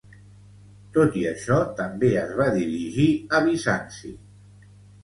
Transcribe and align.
Tot 0.95 1.17
i 1.25 1.25
això, 1.33 1.59
també 1.81 2.11
es 2.25 2.35
va 2.43 2.49
dirigir 2.59 3.09
a 3.39 3.47
Bizanci. 3.51 4.17